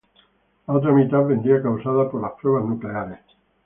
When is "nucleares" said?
2.65-3.19